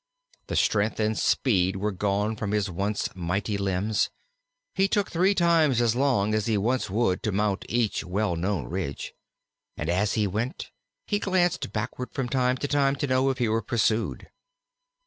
[0.47, 4.09] The strength and speed were gone from his once mighty limbs;
[4.73, 8.65] he took three times as long as he once would to mount each well known
[8.67, 9.13] ridge,
[9.77, 10.71] and as he went
[11.05, 14.27] he glanced backward from time to time to know if he were pursued.